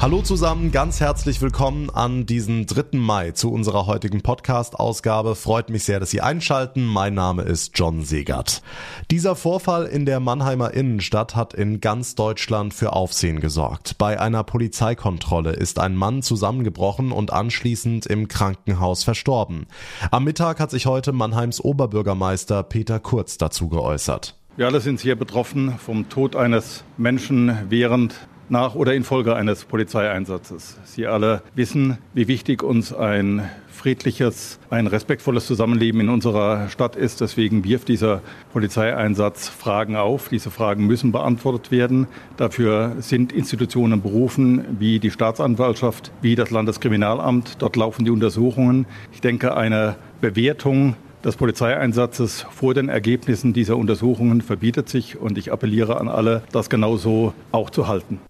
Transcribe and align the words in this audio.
Hallo 0.00 0.22
zusammen, 0.22 0.72
ganz 0.72 0.98
herzlich 1.00 1.42
willkommen 1.42 1.90
an 1.90 2.24
diesem 2.24 2.64
3. 2.64 2.96
Mai 2.96 3.32
zu 3.32 3.52
unserer 3.52 3.84
heutigen 3.84 4.22
Podcast-Ausgabe. 4.22 5.34
Freut 5.34 5.68
mich 5.68 5.84
sehr, 5.84 6.00
dass 6.00 6.08
Sie 6.08 6.22
einschalten. 6.22 6.86
Mein 6.86 7.12
Name 7.12 7.42
ist 7.42 7.78
John 7.78 8.02
Segert. 8.02 8.62
Dieser 9.10 9.36
Vorfall 9.36 9.84
in 9.84 10.06
der 10.06 10.18
Mannheimer 10.18 10.72
Innenstadt 10.72 11.36
hat 11.36 11.52
in 11.52 11.82
ganz 11.82 12.14
Deutschland 12.14 12.72
für 12.72 12.94
Aufsehen 12.94 13.40
gesorgt. 13.40 13.98
Bei 13.98 14.18
einer 14.18 14.42
Polizeikontrolle 14.42 15.52
ist 15.52 15.78
ein 15.78 15.94
Mann 15.94 16.22
zusammengebrochen 16.22 17.12
und 17.12 17.30
anschließend 17.30 18.06
im 18.06 18.26
Krankenhaus 18.26 19.04
verstorben. 19.04 19.66
Am 20.10 20.24
Mittag 20.24 20.60
hat 20.60 20.70
sich 20.70 20.86
heute 20.86 21.12
Mannheims 21.12 21.62
Oberbürgermeister 21.62 22.62
Peter 22.62 23.00
Kurz 23.00 23.36
dazu 23.36 23.68
geäußert. 23.68 24.38
Wir 24.56 24.66
alle 24.66 24.80
sind 24.80 24.98
sehr 24.98 25.14
betroffen 25.14 25.78
vom 25.78 26.08
Tod 26.08 26.36
eines 26.36 26.84
Menschen 26.96 27.54
während 27.68 28.14
nach 28.50 28.74
oder 28.74 28.94
infolge 28.94 29.34
eines 29.34 29.64
Polizeieinsatzes. 29.64 30.78
Sie 30.84 31.06
alle 31.06 31.42
wissen, 31.54 31.98
wie 32.14 32.28
wichtig 32.28 32.62
uns 32.62 32.92
ein 32.92 33.48
friedliches, 33.80 34.58
ein 34.68 34.86
respektvolles 34.86 35.46
Zusammenleben 35.46 36.02
in 36.02 36.10
unserer 36.10 36.68
Stadt 36.68 36.96
ist. 36.96 37.22
Deswegen 37.22 37.64
wirft 37.64 37.88
dieser 37.88 38.20
Polizeieinsatz 38.52 39.48
Fragen 39.48 39.96
auf. 39.96 40.28
Diese 40.28 40.50
Fragen 40.50 40.86
müssen 40.86 41.12
beantwortet 41.12 41.70
werden. 41.70 42.06
Dafür 42.36 42.96
sind 42.98 43.32
Institutionen 43.32 44.02
berufen, 44.02 44.76
wie 44.78 44.98
die 44.98 45.10
Staatsanwaltschaft, 45.10 46.12
wie 46.20 46.34
das 46.34 46.50
Landeskriminalamt. 46.50 47.62
Dort 47.62 47.76
laufen 47.76 48.04
die 48.04 48.10
Untersuchungen. 48.10 48.84
Ich 49.12 49.22
denke, 49.22 49.56
eine 49.56 49.96
Bewertung 50.20 50.96
des 51.24 51.36
Polizeieinsatzes 51.36 52.46
vor 52.50 52.74
den 52.74 52.88
Ergebnissen 52.88 53.52
dieser 53.52 53.76
Untersuchungen 53.76 54.42
verbietet 54.42 54.88
sich 54.88 55.18
und 55.18 55.38
ich 55.38 55.52
appelliere 55.52 56.00
an 56.00 56.08
alle, 56.08 56.42
das 56.52 56.70
genauso 56.70 57.34
auch 57.52 57.70
zu 57.70 57.88
halten. 57.88 58.20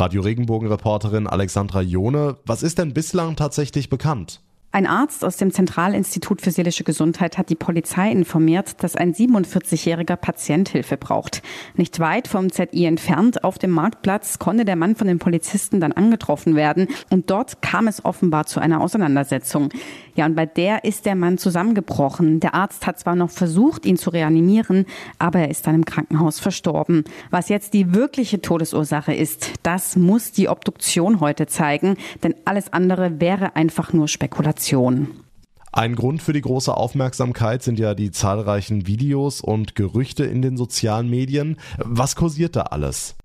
Radio 0.00 0.22
Regenbogen-Reporterin 0.22 1.26
Alexandra 1.26 1.80
Jone, 1.80 2.36
was 2.46 2.62
ist 2.62 2.78
denn 2.78 2.94
bislang 2.94 3.34
tatsächlich 3.34 3.90
bekannt? 3.90 4.40
Ein 4.70 4.86
Arzt 4.86 5.24
aus 5.24 5.38
dem 5.38 5.50
Zentralinstitut 5.50 6.42
für 6.42 6.50
seelische 6.50 6.84
Gesundheit 6.84 7.38
hat 7.38 7.48
die 7.48 7.54
Polizei 7.54 8.12
informiert, 8.12 8.82
dass 8.82 8.96
ein 8.96 9.14
47-jähriger 9.14 10.16
Patient 10.16 10.68
Hilfe 10.68 10.98
braucht. 10.98 11.40
Nicht 11.76 12.00
weit 12.00 12.28
vom 12.28 12.52
ZI 12.52 12.84
entfernt 12.84 13.44
auf 13.44 13.56
dem 13.56 13.70
Marktplatz 13.70 14.38
konnte 14.38 14.66
der 14.66 14.76
Mann 14.76 14.94
von 14.94 15.06
den 15.06 15.18
Polizisten 15.18 15.80
dann 15.80 15.92
angetroffen 15.92 16.54
werden 16.54 16.88
und 17.08 17.30
dort 17.30 17.62
kam 17.62 17.88
es 17.88 18.04
offenbar 18.04 18.44
zu 18.44 18.60
einer 18.60 18.82
Auseinandersetzung. 18.82 19.70
Ja, 20.16 20.26
und 20.26 20.34
bei 20.34 20.44
der 20.44 20.84
ist 20.84 21.06
der 21.06 21.14
Mann 21.14 21.38
zusammengebrochen. 21.38 22.40
Der 22.40 22.54
Arzt 22.54 22.86
hat 22.86 22.98
zwar 22.98 23.14
noch 23.14 23.30
versucht, 23.30 23.86
ihn 23.86 23.96
zu 23.96 24.10
reanimieren, 24.10 24.84
aber 25.18 25.38
er 25.38 25.50
ist 25.50 25.66
dann 25.66 25.76
im 25.76 25.86
Krankenhaus 25.86 26.40
verstorben. 26.40 27.04
Was 27.30 27.48
jetzt 27.48 27.72
die 27.72 27.94
wirkliche 27.94 28.42
Todesursache 28.42 29.14
ist, 29.14 29.52
das 29.62 29.96
muss 29.96 30.32
die 30.32 30.50
Obduktion 30.50 31.20
heute 31.20 31.46
zeigen, 31.46 31.96
denn 32.22 32.34
alles 32.44 32.70
andere 32.70 33.18
wäre 33.18 33.56
einfach 33.56 33.94
nur 33.94 34.08
Spekulation. 34.08 34.57
Informationen. 34.58 35.24
Ein 35.70 35.94
Grund 35.94 36.22
für 36.22 36.32
die 36.32 36.40
große 36.40 36.74
Aufmerksamkeit 36.74 37.62
sind 37.62 37.78
ja 37.78 37.94
die 37.94 38.10
zahlreichen 38.10 38.86
Videos 38.86 39.40
und 39.40 39.74
Gerüchte 39.74 40.24
in 40.24 40.42
den 40.42 40.56
sozialen 40.56 41.08
Medien. 41.08 41.58
Was 41.76 42.16
kursiert 42.16 42.56
da 42.56 42.62
alles? 42.62 43.16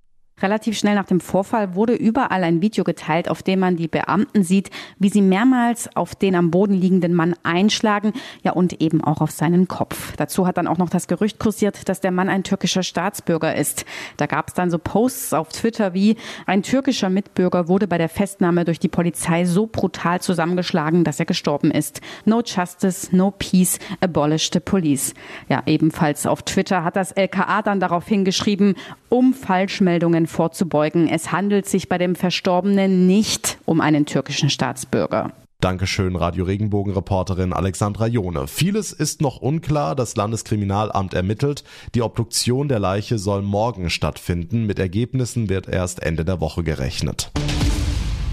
Relativ 0.42 0.78
schnell 0.78 0.96
nach 0.96 1.06
dem 1.06 1.20
Vorfall 1.20 1.76
wurde 1.76 1.94
überall 1.94 2.44
ein 2.44 2.62
Video 2.62 2.84
geteilt, 2.84 3.30
auf 3.30 3.44
dem 3.44 3.60
man 3.60 3.78
die 3.78 3.88
Beamten 3.88 4.44
sieht, 4.44 4.72
wie 4.98 5.10
sie 5.10 5.22
mehrmals 5.22 5.96
auf 5.96 6.16
den 6.16 6.36
am 6.36 6.50
Boden 6.50 6.74
liegenden 6.74 7.14
Mann 7.14 7.36
einschlagen, 7.44 8.14
ja 8.42 8.52
und 8.52 8.82
eben 8.82 9.04
auch 9.04 9.22
auf 9.22 9.30
seinen 9.30 9.68
Kopf. 9.68 10.16
Dazu 10.18 10.48
hat 10.48 10.58
dann 10.58 10.68
auch 10.68 10.80
noch 10.80 10.90
das 10.90 11.08
Gerücht 11.08 11.40
kursiert, 11.40 11.88
dass 11.88 12.02
der 12.02 12.12
Mann 12.12 12.30
ein 12.30 12.44
türkischer 12.44 12.82
Staatsbürger 12.82 13.56
ist. 13.56 13.86
Da 14.18 14.26
gab 14.26 14.48
es 14.50 14.54
dann 14.56 14.72
so 14.72 14.80
Posts 14.80 15.34
auf 15.34 15.50
Twitter 15.50 15.94
wie 15.94 16.18
ein 16.48 16.64
türkischer 16.64 17.10
Mitbürger 17.10 17.68
wurde 17.68 17.88
bei 17.88 18.00
der 18.00 18.10
Festnahme 18.10 18.66
durch 18.66 18.80
die 18.80 18.90
Polizei 18.90 19.46
so 19.46 19.68
brutal 19.68 20.20
zusammengeschlagen, 20.20 21.04
dass 21.04 21.20
er 21.20 21.26
gestorben 21.26 21.70
ist. 21.70 22.02
No 22.26 22.42
justice, 22.44 23.16
no 23.16 23.32
peace, 23.32 23.78
abolish 24.02 24.50
the 24.52 24.60
police. 24.60 25.14
Ja, 25.48 25.62
ebenfalls 25.68 26.26
auf 26.26 26.42
Twitter 26.42 26.84
hat 26.84 26.96
das 26.96 27.12
LKA 27.12 27.62
dann 27.62 27.80
darauf 27.80 28.08
hingeschrieben, 28.08 28.76
um 29.10 29.34
Falschmeldungen 29.34 30.23
Verletzungen 30.24 30.28
vorzubeugen. 30.28 31.08
Es 31.08 31.32
handelt 31.32 31.68
sich 31.68 31.90
bei 31.90 31.98
dem 31.98 32.16
Verstorbenen 32.16 33.08
nicht 33.08 33.58
um 33.66 33.82
einen 33.82 34.06
türkischen 34.06 34.50
Staatsbürger. 34.50 35.32
Dankeschön, 35.62 36.18
Radio 36.18 36.44
Regenbogen-Reporterin 36.44 37.54
Alexandra 37.54 38.08
Jone. 38.08 38.48
Vieles 38.48 38.92
ist 38.92 39.22
noch 39.22 39.38
unklar. 39.38 39.96
Das 39.96 40.18
Landeskriminalamt 40.18 41.14
ermittelt. 41.14 41.64
Die 41.96 42.02
Obduktion 42.02 42.68
der 42.68 42.80
Leiche 42.80 43.18
soll 43.18 43.42
morgen 43.42 43.90
stattfinden. 43.90 44.66
Mit 44.66 44.78
Ergebnissen 44.78 45.48
wird 45.48 45.70
erst 45.70 46.04
Ende 46.04 46.26
der 46.26 46.42
Woche 46.42 46.64
gerechnet. 46.64 47.32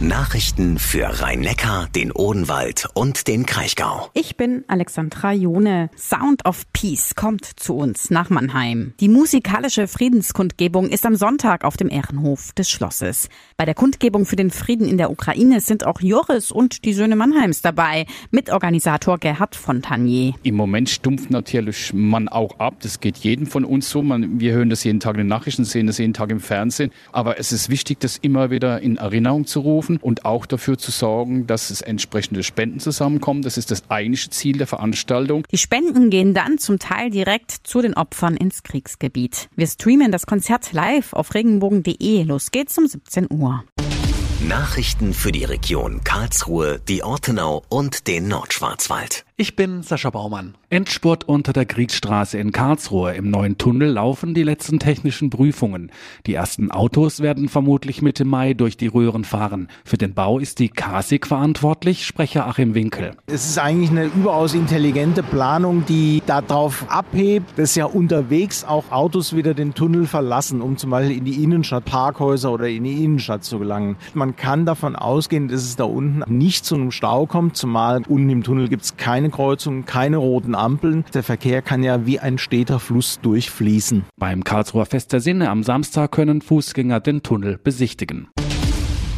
Nachrichten 0.01 0.79
für 0.79 1.21
Rhein-Neckar, 1.21 1.89
den 1.95 2.11
Odenwald 2.11 2.89
und 2.95 3.29
den 3.29 3.45
Kraichgau. 3.45 4.09
Ich 4.15 4.39
bin 4.39 4.65
Alexandra 4.67 5.35
Jone. 5.35 5.91
Sound 5.95 6.47
of 6.47 6.65
Peace 6.73 7.15
kommt 7.15 7.45
zu 7.45 7.77
uns 7.77 8.09
nach 8.09 8.31
Mannheim. 8.31 8.95
Die 8.99 9.11
musikalische 9.11 9.89
Friedenskundgebung 9.89 10.89
ist 10.89 11.05
am 11.05 11.17
Sonntag 11.17 11.65
auf 11.65 11.77
dem 11.77 11.91
Ehrenhof 11.91 12.53
des 12.53 12.71
Schlosses. 12.71 13.29
Bei 13.59 13.67
der 13.67 13.75
Kundgebung 13.75 14.25
für 14.25 14.37
den 14.37 14.51
Frieden 14.51 14.89
in 14.89 14.97
der 14.97 15.11
Ukraine 15.11 15.61
sind 15.61 15.85
auch 15.85 16.01
Joris 16.01 16.51
und 16.51 16.87
die 16.87 16.95
Söhne 16.95 17.15
Mannheims 17.15 17.61
dabei. 17.61 18.07
Mitorganisator 18.31 19.19
Gerhard 19.19 19.55
Fontanier. 19.55 20.33
Im 20.43 20.55
Moment 20.55 20.89
stumpft 20.89 21.31
natürlich 21.31 21.93
man 21.93 22.29
auch 22.29 22.59
ab. 22.59 22.77
Das 22.81 23.01
geht 23.01 23.19
jedem 23.19 23.47
von 23.47 23.67
uns 23.67 23.91
so. 23.91 24.01
Man, 24.03 24.41
wir 24.41 24.55
hören 24.55 24.71
das 24.71 24.83
jeden 24.83 25.01
Tag 25.01 25.17
in 25.17 25.19
den 25.19 25.27
Nachrichten, 25.27 25.67
sehen 25.67 25.89
das 25.89 25.99
jeden 25.99 26.15
Tag 26.15 26.31
im 26.31 26.41
Fernsehen. 26.41 26.91
Aber 27.13 27.39
es 27.39 27.53
ist 27.53 27.69
wichtig, 27.69 28.01
das 28.01 28.17
immer 28.17 28.51
wieder 28.51 28.81
in 28.81 28.97
Erinnerung 28.97 29.45
zu 29.45 29.61
rufen 29.61 29.90
helfen 29.91 29.99
und 30.03 30.25
auch 30.25 30.47
dafür 30.47 30.79
zu 30.79 30.91
sorgen, 30.91 31.47
dass 31.47 31.71
es 31.71 31.81
entsprechende 31.81 32.43
Spenden 32.43 32.81
zusammenkommen. 32.81 33.43
Das 33.43 33.57
ist 33.57 33.71
das 33.71 33.89
eigentliche 33.91 34.31
Ziel 34.31 34.59
der 34.59 34.67
Veranstaltung. 34.67 35.45
Die 35.51 35.59
Spenden 35.59 36.11
gehen 36.11 36.35
dann 36.35 36.59
zum 36.59 36.79
Teil 36.79 37.11
direkt 37.11 37.51
zu 37.51 37.83
den 37.83 37.95
Opfern 37.95 38.37
ins 38.37 38.63
Kriegsgebiet. 38.63 39.49
Wir 39.57 39.67
streamen 39.67 40.13
das 40.13 40.27
Konzert 40.27 40.73
live 40.73 41.13
auf 41.13 41.35
regenbogen.de. 41.35 42.23
Los 42.25 42.51
geht's 42.51 42.77
um 42.79 42.87
17 42.87 43.29
Uhr. 43.31 43.65
Nachrichten 44.47 45.13
für 45.13 45.33
die 45.33 45.45
Region 45.45 46.03
Karlsruhe, 46.03 46.81
die 46.89 47.03
Ortenau 47.03 47.63
und 47.69 48.07
den 48.07 48.27
Nordschwarzwald. 48.29 49.27
Ich 49.37 49.55
bin 49.55 49.83
Sascha 49.83 50.11
Baumann. 50.11 50.57
Endspurt 50.73 51.25
unter 51.25 51.53
der 51.53 51.67
Kriegstraße 51.67 52.39
in 52.39 52.53
Karlsruhe. 52.53 53.15
Im 53.15 53.29
neuen 53.29 53.59
Tunnel 53.59 53.91
laufen 53.91 54.35
die 54.35 54.45
letzten 54.45 54.79
technischen 54.79 55.29
Prüfungen. 55.29 55.91
Die 56.27 56.35
ersten 56.35 56.71
Autos 56.71 57.19
werden 57.19 57.49
vermutlich 57.49 58.03
Mitte 58.03 58.25
Mai 58.25 58.55
durch 58.55 58.77
die 58.77 58.87
Röhren 58.87 59.25
fahren. 59.25 59.67
Für 59.85 59.97
den 59.97 60.15
Bau 60.15 60.39
ist 60.39 60.61
die 60.61 60.69
KASIG 60.69 61.27
verantwortlich, 61.27 62.07
Sprecher 62.07 62.47
Achim 62.47 62.77
Winkel. 62.77 63.17
Es 63.27 63.47
ist 63.47 63.59
eigentlich 63.59 63.91
eine 63.91 64.05
überaus 64.05 64.55
intelligente 64.55 65.25
Planung, 65.25 65.85
die 65.87 66.23
darauf 66.25 66.85
abhebt, 66.89 67.59
dass 67.59 67.75
ja 67.75 67.87
unterwegs 67.87 68.63
auch 68.63 68.93
Autos 68.93 69.35
wieder 69.35 69.55
den 69.55 69.75
Tunnel 69.75 70.07
verlassen, 70.07 70.61
um 70.61 70.77
zum 70.77 70.91
Beispiel 70.91 71.19
in 71.19 71.25
die 71.25 71.43
Innenstadt, 71.43 71.85
Parkhäuser 71.87 72.53
oder 72.53 72.69
in 72.69 72.85
die 72.85 73.03
Innenstadt 73.03 73.43
zu 73.43 73.59
gelangen. 73.59 73.97
Man 74.15 74.37
kann 74.37 74.67
davon 74.67 74.95
ausgehen, 74.95 75.49
dass 75.49 75.65
es 75.65 75.75
da 75.75 75.83
unten 75.83 76.23
nicht 76.33 76.65
zu 76.65 76.77
einem 76.77 76.93
Stau 76.93 77.27
kommt, 77.27 77.57
zumal 77.57 78.03
unten 78.07 78.31
im 78.31 78.45
Tunnel 78.45 78.69
gibt 78.69 78.85
es 78.85 78.97
keine 78.97 79.31
Kreuzungen, 79.31 79.85
keine 79.85 80.19
roten 80.19 80.55
Ampeln. 80.61 81.05
Der 81.15 81.23
Verkehr 81.23 81.63
kann 81.63 81.83
ja 81.83 82.07
wie 82.07 82.21
ein 82.21 82.39
steter 82.39 82.79
Fluss 82.79 83.21
durchfließen. 83.21 84.05
Beim 84.17 84.45
Karlsruher 84.45 84.87
Fest 84.87 85.13
der 85.13 85.21
Sinne 85.21 85.51
am 85.51 85.63
Samstag 85.63 86.13
können 86.13 86.43
Fußgänger 86.43 87.01
den 87.01 87.23
Tunnel 87.23 87.59
besichtigen. 87.59 88.29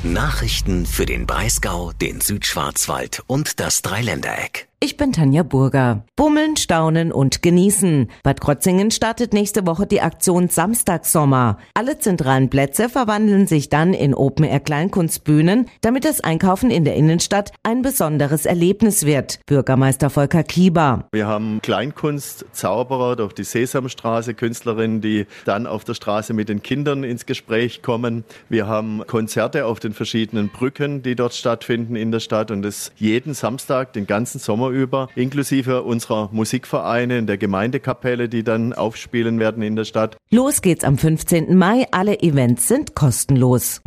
Nachrichten 0.05 0.87
für 0.87 1.07
den 1.07 1.27
Breisgau, 1.27 1.93
den 1.93 2.21
Südschwarzwald 2.21 3.23
und 3.27 3.61
das 3.61 3.83
Dreiländereck. 3.83 4.69
Ich 4.85 4.97
bin 4.97 5.13
Tanja 5.13 5.45
Burger. 5.45 6.05
Bummeln, 6.17 6.57
staunen 6.57 7.13
und 7.13 7.41
genießen. 7.41 8.11
Bad 8.25 8.41
Krotzingen 8.41 8.91
startet 8.91 9.33
nächste 9.33 9.65
Woche 9.65 9.87
die 9.87 10.01
Aktion 10.01 10.49
Samstagssommer. 10.49 11.59
Alle 11.75 12.01
zentralen 12.01 12.51
Plätze 12.51 12.89
verwandeln 12.89 13.47
sich 13.47 13.69
dann 13.69 13.95
in 13.95 14.13
Open-Air 14.13 14.59
Kleinkunstbühnen, 14.59 15.69
damit 15.83 16.05
das 16.05 16.21
Einkaufen 16.21 16.73
in 16.73 16.85
der 16.85 16.97
Innenstadt 16.97 17.53
ein 17.63 17.83
besonderes 17.83 18.45
Erlebnis 18.45 19.07
wird. 19.07 19.39
Bürgermeister 19.47 20.11
Volker 20.11 20.43
Kieber. 20.43 21.07
Wir 21.13 21.29
haben 21.29 21.63
Kleinkunst, 21.63 22.47
Zauberer 22.51 23.15
durch 23.15 23.35
die 23.35 23.45
Sesamstraße, 23.45 24.35
Künstlerinnen, 24.35 25.01
die 25.01 25.27
dann 25.45 25.69
auf 25.69 25.85
der 25.85 25.95
Straße 25.95 26.35
mit 26.35 26.49
den 26.49 26.61
Kindern 26.61 27.05
ins 27.05 27.25
Gespräch 27.25 27.83
kommen. 27.83 28.25
Wir 28.49 28.67
haben 28.67 29.05
Konzerte 29.07 29.65
auf 29.67 29.79
den 29.79 29.93
verschiedenen 29.93 30.49
Brücken, 30.49 31.05
die 31.05 31.15
dort 31.15 31.35
stattfinden 31.35 31.95
in 31.95 32.11
der 32.11 32.19
Stadt 32.19 32.51
und 32.51 32.65
es 32.65 32.91
jeden 32.97 33.35
Samstag, 33.35 33.93
den 33.93 34.09
ganzen 34.09 34.41
Sommer 34.41 34.72
über, 34.73 35.09
inklusive 35.15 35.83
unserer 35.83 36.29
Musikvereine 36.33 37.19
in 37.19 37.27
der 37.27 37.39
Gemeindekapelle, 37.39 38.29
die 38.29 38.43
dann 38.43 38.73
aufspielen 38.73 39.39
werden 39.39 39.63
in 39.63 39.77
der 39.77 39.85
Stadt. 39.85 40.17
Los 40.31 40.63
geht's 40.63 40.85
am 40.85 40.99
15. 40.99 41.57
Mai. 41.57 41.87
Alle 41.93 42.21
Events 42.21 42.67
sind 42.67 42.95
kostenlos. 42.95 43.81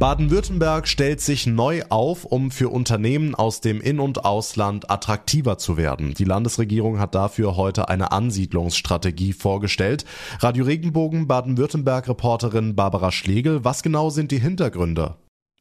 Baden-Württemberg 0.00 0.88
stellt 0.88 1.20
sich 1.20 1.46
neu 1.46 1.82
auf, 1.88 2.24
um 2.24 2.50
für 2.50 2.68
Unternehmen 2.68 3.34
aus 3.34 3.60
dem 3.60 3.80
In- 3.80 4.00
und 4.00 4.24
Ausland 4.24 4.90
attraktiver 4.90 5.56
zu 5.56 5.76
werden. 5.76 6.14
Die 6.14 6.24
Landesregierung 6.24 6.98
hat 6.98 7.14
dafür 7.14 7.56
heute 7.56 7.88
eine 7.88 8.10
Ansiedlungsstrategie 8.10 9.32
vorgestellt. 9.32 10.04
Radio 10.40 10.64
Regenbogen 10.64 11.28
Baden-Württemberg-Reporterin 11.28 12.74
Barbara 12.74 13.12
Schlegel, 13.12 13.64
was 13.64 13.82
genau 13.82 14.10
sind 14.10 14.32
die 14.32 14.40
Hintergründe? 14.40 15.14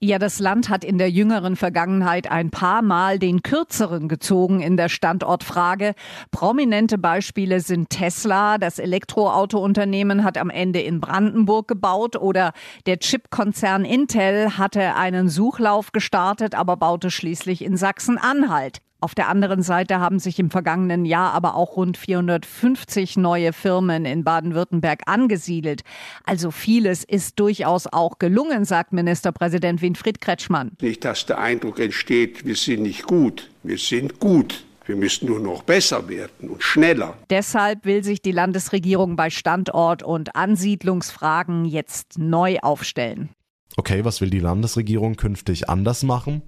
Ja, 0.05 0.19
das 0.19 0.39
Land 0.39 0.67
hat 0.67 0.83
in 0.83 0.97
der 0.97 1.09
jüngeren 1.09 1.55
Vergangenheit 1.55 2.29
ein 2.29 2.49
paar 2.49 2.81
Mal 2.81 3.19
den 3.19 3.41
kürzeren 3.41 4.09
gezogen 4.09 4.59
in 4.59 4.75
der 4.75 4.89
Standortfrage. 4.89 5.95
Prominente 6.29 6.97
Beispiele 6.97 7.61
sind 7.61 7.89
Tesla, 7.89 8.57
das 8.57 8.79
Elektroautounternehmen 8.79 10.25
hat 10.25 10.37
am 10.37 10.49
Ende 10.49 10.81
in 10.81 10.99
Brandenburg 10.99 11.69
gebaut 11.69 12.17
oder 12.17 12.51
der 12.85 12.99
Chipkonzern 12.99 13.85
Intel 13.85 14.57
hatte 14.57 14.95
einen 14.95 15.29
Suchlauf 15.29 15.93
gestartet, 15.93 16.53
aber 16.53 16.75
baute 16.75 17.09
schließlich 17.09 17.63
in 17.63 17.77
Sachsen-Anhalt. 17.77 18.81
Auf 19.03 19.15
der 19.15 19.27
anderen 19.27 19.63
Seite 19.63 19.99
haben 19.99 20.17
sich 20.17 20.39
im 20.39 20.49
vergangenen 20.49 21.03
Jahr 21.03 21.33
aber 21.33 21.55
auch 21.55 21.75
rund 21.75 21.97
450 21.97 23.17
neue 23.17 23.51
Firmen 23.51 24.05
in 24.05 24.23
Baden-Württemberg 24.23 25.01
angesiedelt. 25.07 25.81
Also 26.23 26.51
vieles 26.51 27.03
ist 27.03 27.37
durchaus 27.37 27.85
auch 27.85 28.17
gelungen, 28.17 28.63
sagt 28.63 28.93
Ministerpräsident 28.93 29.81
Winfried 29.81 30.21
Kretschmann. 30.21 30.71
Nicht, 30.79 31.03
dass 31.03 31.25
der 31.25 31.39
Eindruck 31.39 31.81
entsteht, 31.81 32.45
wir 32.45 32.55
sind 32.55 32.83
nicht 32.83 33.03
gut. 33.05 33.49
Wir 33.61 33.77
sind 33.77 34.21
gut. 34.21 34.63
Wir 34.85 34.95
müssen 34.95 35.25
nur 35.27 35.41
noch 35.41 35.63
besser 35.63 36.07
werden 36.07 36.49
und 36.49 36.63
schneller. 36.63 37.17
Deshalb 37.29 37.83
will 37.83 38.05
sich 38.05 38.21
die 38.21 38.31
Landesregierung 38.31 39.17
bei 39.17 39.29
Standort- 39.29 40.03
und 40.03 40.37
Ansiedlungsfragen 40.37 41.65
jetzt 41.65 42.17
neu 42.17 42.59
aufstellen. 42.61 43.31
Okay, 43.75 44.05
was 44.05 44.21
will 44.21 44.29
die 44.29 44.39
Landesregierung 44.39 45.17
künftig 45.17 45.67
anders 45.67 46.03
machen? 46.03 46.41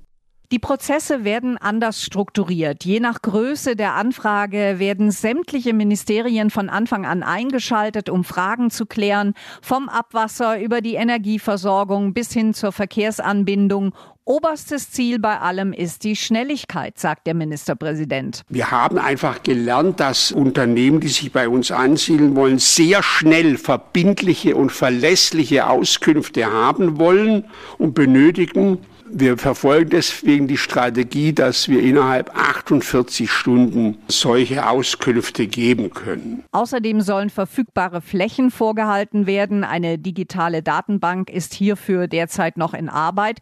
Die 0.51 0.59
Prozesse 0.59 1.23
werden 1.23 1.57
anders 1.57 2.03
strukturiert. 2.03 2.85
Je 2.85 2.99
nach 2.99 3.21
Größe 3.21 3.75
der 3.75 3.95
Anfrage 3.95 4.75
werden 4.77 5.11
sämtliche 5.11 5.73
Ministerien 5.73 6.49
von 6.49 6.69
Anfang 6.69 7.05
an 7.05 7.23
eingeschaltet, 7.23 8.09
um 8.09 8.23
Fragen 8.23 8.69
zu 8.69 8.85
klären, 8.85 9.33
vom 9.61 9.89
Abwasser 9.89 10.59
über 10.61 10.81
die 10.81 10.95
Energieversorgung 10.95 12.13
bis 12.13 12.31
hin 12.31 12.53
zur 12.53 12.71
Verkehrsanbindung 12.71 13.93
Oberstes 14.27 14.89
Ziel 14.89 15.19
bei 15.19 15.39
allem 15.39 15.71
ist 15.71 16.03
die 16.03 16.15
Schnelligkeit, 16.15 16.97
sagt 16.97 17.27
der 17.27 17.35
Ministerpräsident. 17.35 18.41
Wir 18.49 18.71
haben 18.71 18.97
einfach 18.97 19.43
gelernt, 19.43 19.99
dass 19.99 20.31
Unternehmen, 20.31 20.99
die 20.99 21.09
sich 21.09 21.31
bei 21.31 21.47
uns 21.47 21.69
ansiedeln 21.69 22.35
wollen, 22.35 22.57
sehr 22.57 23.03
schnell 23.03 23.55
verbindliche 23.59 24.55
und 24.55 24.71
verlässliche 24.71 25.69
Auskünfte 25.69 26.51
haben 26.51 26.97
wollen 26.97 27.45
und 27.77 27.93
benötigen. 27.93 28.79
Wir 29.17 29.37
verfolgen 29.37 29.91
deswegen 29.91 30.49
die 30.49 30.57
Strategie, 30.57 31.31
dass 31.31 31.69
wir 31.69 31.81
innerhalb 31.81 32.37
48 32.37 33.31
Stunden 33.31 33.97
solche 34.09 34.67
Auskünfte 34.67 35.47
geben 35.47 35.91
können. 35.91 36.43
Außerdem 36.51 36.99
sollen 36.99 37.29
verfügbare 37.29 38.01
Flächen 38.01 38.51
vorgehalten 38.51 39.25
werden. 39.25 39.63
Eine 39.63 39.97
digitale 39.97 40.61
Datenbank 40.61 41.29
ist 41.29 41.53
hierfür 41.53 42.09
derzeit 42.09 42.57
noch 42.57 42.73
in 42.73 42.89
Arbeit. 42.89 43.39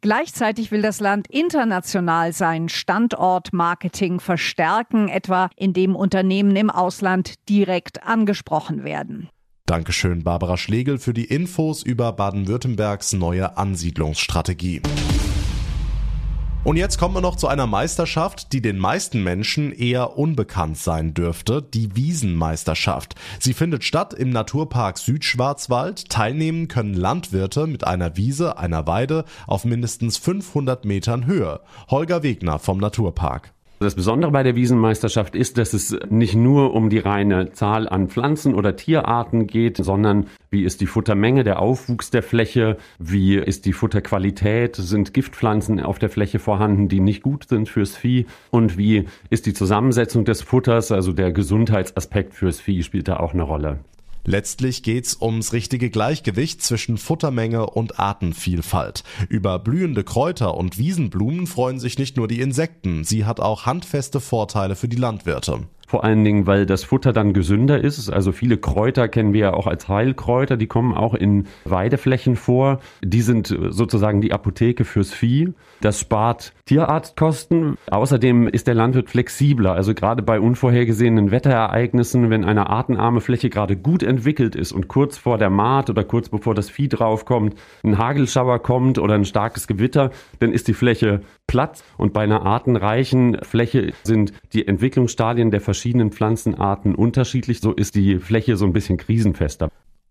Gleichzeitig 0.00 0.70
will 0.70 0.82
das 0.82 1.00
Land 1.00 1.26
international 1.26 2.32
sein 2.32 2.68
Standortmarketing 2.68 4.20
verstärken, 4.20 5.08
etwa 5.08 5.50
indem 5.56 5.96
Unternehmen 5.96 6.54
im 6.54 6.70
Ausland 6.70 7.34
direkt 7.48 8.04
angesprochen 8.04 8.84
werden. 8.84 9.28
Dankeschön, 9.66 10.22
Barbara 10.22 10.56
Schlegel, 10.56 10.98
für 10.98 11.12
die 11.12 11.24
Infos 11.24 11.82
über 11.82 12.12
Baden-Württembergs 12.12 13.14
neue 13.14 13.56
Ansiedlungsstrategie. 13.56 14.80
Und 16.62 16.76
jetzt 16.76 16.98
kommen 16.98 17.14
wir 17.14 17.20
noch 17.20 17.34
zu 17.34 17.48
einer 17.48 17.66
Meisterschaft, 17.66 18.52
die 18.52 18.62
den 18.62 18.78
meisten 18.78 19.24
Menschen 19.24 19.72
eher 19.72 20.16
unbekannt 20.16 20.78
sein 20.78 21.14
dürfte, 21.14 21.62
die 21.62 21.96
Wiesenmeisterschaft. 21.96 23.16
Sie 23.40 23.54
findet 23.54 23.82
statt 23.82 24.14
im 24.14 24.30
Naturpark 24.30 24.98
Südschwarzwald. 24.98 26.10
Teilnehmen 26.10 26.68
können 26.68 26.94
Landwirte 26.94 27.66
mit 27.66 27.84
einer 27.84 28.16
Wiese, 28.16 28.58
einer 28.58 28.86
Weide 28.86 29.24
auf 29.48 29.64
mindestens 29.64 30.16
500 30.16 30.84
Metern 30.84 31.26
Höhe. 31.26 31.60
Holger 31.88 32.22
Wegner 32.22 32.60
vom 32.60 32.78
Naturpark. 32.78 33.55
Das 33.78 33.94
Besondere 33.94 34.30
bei 34.30 34.42
der 34.42 34.56
Wiesenmeisterschaft 34.56 35.36
ist, 35.36 35.58
dass 35.58 35.74
es 35.74 35.94
nicht 36.08 36.34
nur 36.34 36.72
um 36.72 36.88
die 36.88 36.98
reine 36.98 37.52
Zahl 37.52 37.86
an 37.86 38.08
Pflanzen 38.08 38.54
oder 38.54 38.74
Tierarten 38.74 39.46
geht, 39.46 39.76
sondern 39.76 40.28
wie 40.50 40.64
ist 40.64 40.80
die 40.80 40.86
Futtermenge, 40.86 41.44
der 41.44 41.60
Aufwuchs 41.60 42.10
der 42.10 42.22
Fläche, 42.22 42.78
wie 42.98 43.36
ist 43.36 43.66
die 43.66 43.74
Futterqualität, 43.74 44.76
sind 44.76 45.12
Giftpflanzen 45.12 45.78
auf 45.80 45.98
der 45.98 46.08
Fläche 46.08 46.38
vorhanden, 46.38 46.88
die 46.88 47.00
nicht 47.00 47.22
gut 47.22 47.48
sind 47.50 47.68
fürs 47.68 47.94
Vieh 47.94 48.24
und 48.50 48.78
wie 48.78 49.04
ist 49.28 49.44
die 49.44 49.52
Zusammensetzung 49.52 50.24
des 50.24 50.40
Futters, 50.40 50.90
also 50.90 51.12
der 51.12 51.32
Gesundheitsaspekt 51.32 52.32
fürs 52.32 52.60
Vieh 52.60 52.82
spielt 52.82 53.08
da 53.08 53.18
auch 53.18 53.34
eine 53.34 53.42
Rolle. 53.42 53.80
Letztlich 54.26 54.82
geht's 54.82 55.16
ums 55.20 55.52
richtige 55.52 55.88
Gleichgewicht 55.88 56.60
zwischen 56.60 56.98
Futtermenge 56.98 57.70
und 57.70 58.00
Artenvielfalt. 58.00 59.04
Über 59.28 59.60
blühende 59.60 60.02
Kräuter 60.02 60.56
und 60.56 60.78
Wiesenblumen 60.78 61.46
freuen 61.46 61.78
sich 61.78 61.96
nicht 61.96 62.16
nur 62.16 62.26
die 62.26 62.40
Insekten, 62.40 63.04
sie 63.04 63.24
hat 63.24 63.38
auch 63.38 63.66
handfeste 63.66 64.20
Vorteile 64.20 64.74
für 64.74 64.88
die 64.88 64.96
Landwirte. 64.96 65.68
Vor 65.86 66.02
allen 66.02 66.24
Dingen, 66.24 66.46
weil 66.46 66.66
das 66.66 66.82
Futter 66.82 67.12
dann 67.12 67.32
gesünder 67.32 67.82
ist. 67.82 68.10
Also 68.10 68.32
viele 68.32 68.56
Kräuter 68.56 69.06
kennen 69.08 69.32
wir 69.32 69.40
ja 69.40 69.54
auch 69.54 69.68
als 69.68 69.88
Heilkräuter, 69.88 70.56
die 70.56 70.66
kommen 70.66 70.94
auch 70.94 71.14
in 71.14 71.46
Weideflächen 71.64 72.34
vor. 72.34 72.80
Die 73.02 73.22
sind 73.22 73.56
sozusagen 73.68 74.20
die 74.20 74.32
Apotheke 74.32 74.84
fürs 74.84 75.12
Vieh. 75.12 75.52
Das 75.80 76.00
spart 76.00 76.52
Tierarztkosten. 76.64 77.76
Außerdem 77.88 78.48
ist 78.48 78.66
der 78.66 78.74
Landwirt 78.74 79.10
flexibler. 79.10 79.74
Also 79.74 79.94
gerade 79.94 80.22
bei 80.22 80.40
unvorhergesehenen 80.40 81.30
Wetterereignissen, 81.30 82.30
wenn 82.30 82.44
eine 82.44 82.68
artenarme 82.68 83.20
Fläche 83.20 83.50
gerade 83.50 83.76
gut 83.76 84.02
entwickelt 84.02 84.56
ist 84.56 84.72
und 84.72 84.88
kurz 84.88 85.16
vor 85.18 85.38
der 85.38 85.50
Maat 85.50 85.88
oder 85.88 86.02
kurz 86.02 86.28
bevor 86.28 86.54
das 86.54 86.68
Vieh 86.68 86.88
draufkommt, 86.88 87.54
ein 87.84 87.98
Hagelschauer 87.98 88.58
kommt 88.58 88.98
oder 88.98 89.14
ein 89.14 89.24
starkes 89.24 89.68
Gewitter, 89.68 90.10
dann 90.40 90.50
ist 90.50 90.66
die 90.66 90.74
Fläche 90.74 91.20
platt. 91.46 91.84
Und 91.96 92.12
bei 92.12 92.22
einer 92.22 92.44
artenreichen 92.44 93.38
Fläche 93.42 93.92
sind 94.02 94.32
die 94.52 94.66
Entwicklungsstadien 94.66 95.50
der 95.50 95.60
verschiedenen 95.76 96.10
Pflanzenarten 96.10 96.94
unterschiedlich. 96.94 97.60
So 97.60 97.72
ist 97.72 97.96
die 97.96 98.18
Fläche 98.18 98.56
so 98.56 98.64
ein 98.64 98.72
bisschen 98.72 98.96
krisenfester. 98.96 99.68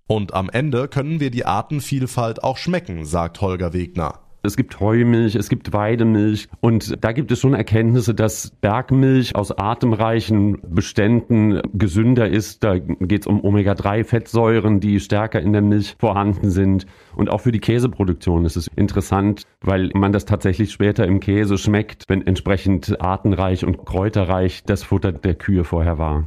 Und 0.07 0.35
am 0.35 0.47
Ende 0.47 0.87
können 0.87 1.19
wir 1.19 1.31
die 1.31 1.47
Artenvielfalt 1.47 2.43
auch 2.43 2.57
schmecken, 2.57 3.03
sagt 3.03 3.41
Holger 3.41 3.73
Wegner. 3.73 4.19
Es 4.45 4.55
gibt 4.55 4.79
Heumilch, 4.79 5.35
es 5.35 5.49
gibt 5.49 5.73
Weidemilch 5.73 6.47
und 6.61 7.03
da 7.03 7.11
gibt 7.11 7.31
es 7.31 7.39
schon 7.39 7.53
Erkenntnisse, 7.53 8.13
dass 8.13 8.51
Bergmilch 8.61 9.35
aus 9.35 9.51
atemreichen 9.51 10.59
Beständen 10.69 11.61
gesünder 11.73 12.29
ist. 12.29 12.63
Da 12.63 12.77
geht 12.77 13.21
es 13.21 13.27
um 13.27 13.43
Omega-3-Fettsäuren, 13.43 14.79
die 14.79 14.99
stärker 14.99 15.41
in 15.41 15.53
der 15.53 15.61
Milch 15.61 15.95
vorhanden 15.99 16.51
sind. 16.51 16.85
Und 17.15 17.29
auch 17.29 17.41
für 17.41 17.51
die 17.51 17.59
Käseproduktion 17.59 18.45
ist 18.45 18.55
es 18.55 18.67
interessant, 18.75 19.43
weil 19.61 19.89
man 19.93 20.11
das 20.11 20.25
tatsächlich 20.25 20.71
später 20.71 21.05
im 21.05 21.19
Käse 21.19 21.57
schmeckt, 21.57 22.03
wenn 22.07 22.25
entsprechend 22.25 23.01
artenreich 23.01 23.65
und 23.65 23.85
kräuterreich 23.85 24.63
das 24.63 24.83
Futter 24.83 25.11
der 25.11 25.35
Kühe 25.35 25.63
vorher 25.63 25.97
war. 25.97 26.25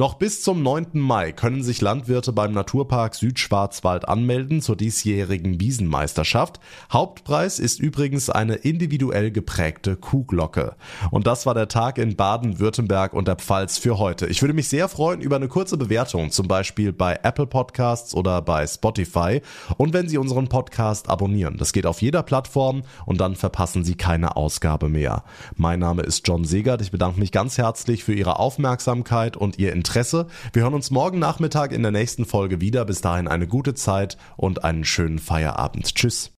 Noch 0.00 0.14
bis 0.14 0.40
zum 0.40 0.62
9. 0.62 0.92
Mai 0.94 1.30
können 1.30 1.62
sich 1.62 1.82
Landwirte 1.82 2.32
beim 2.32 2.52
Naturpark 2.52 3.14
Südschwarzwald 3.14 4.08
anmelden 4.08 4.62
zur 4.62 4.74
diesjährigen 4.74 5.60
Wiesenmeisterschaft. 5.60 6.58
Hauptpreis 6.90 7.58
ist 7.58 7.80
übrigens 7.80 8.30
eine 8.30 8.54
individuell 8.54 9.30
geprägte 9.30 9.96
Kuhglocke. 9.96 10.74
Und 11.10 11.26
das 11.26 11.44
war 11.44 11.52
der 11.52 11.68
Tag 11.68 11.98
in 11.98 12.16
Baden-Württemberg 12.16 13.12
und 13.12 13.28
der 13.28 13.36
Pfalz 13.36 13.76
für 13.76 13.98
heute. 13.98 14.26
Ich 14.28 14.40
würde 14.40 14.54
mich 14.54 14.70
sehr 14.70 14.88
freuen 14.88 15.20
über 15.20 15.36
eine 15.36 15.48
kurze 15.48 15.76
Bewertung, 15.76 16.30
zum 16.30 16.48
Beispiel 16.48 16.94
bei 16.94 17.20
Apple 17.22 17.46
Podcasts 17.46 18.14
oder 18.14 18.40
bei 18.40 18.66
Spotify. 18.66 19.42
Und 19.76 19.92
wenn 19.92 20.08
Sie 20.08 20.16
unseren 20.16 20.48
Podcast 20.48 21.10
abonnieren. 21.10 21.58
Das 21.58 21.74
geht 21.74 21.84
auf 21.84 22.00
jeder 22.00 22.22
Plattform 22.22 22.84
und 23.04 23.20
dann 23.20 23.36
verpassen 23.36 23.84
Sie 23.84 23.96
keine 23.96 24.36
Ausgabe 24.36 24.88
mehr. 24.88 25.24
Mein 25.56 25.80
Name 25.80 26.00
ist 26.04 26.26
John 26.26 26.46
Segert. 26.46 26.80
Ich 26.80 26.90
bedanke 26.90 27.20
mich 27.20 27.32
ganz 27.32 27.58
herzlich 27.58 28.02
für 28.02 28.14
Ihre 28.14 28.38
Aufmerksamkeit 28.38 29.36
und 29.36 29.58
Ihr 29.58 29.74
Interesse. 29.90 30.28
Wir 30.52 30.62
hören 30.62 30.74
uns 30.74 30.92
morgen 30.92 31.18
Nachmittag 31.18 31.72
in 31.72 31.82
der 31.82 31.90
nächsten 31.90 32.24
Folge 32.24 32.60
wieder. 32.60 32.84
Bis 32.84 33.00
dahin 33.00 33.26
eine 33.26 33.48
gute 33.48 33.74
Zeit 33.74 34.18
und 34.36 34.62
einen 34.62 34.84
schönen 34.84 35.18
Feierabend. 35.18 35.96
Tschüss. 35.96 36.28